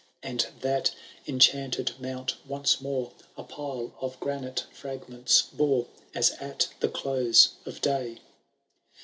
[0.23, 0.95] And that
[1.27, 5.85] enchanted moimt once more A pile of granite fragments bore.
[6.15, 8.17] As at the close of day.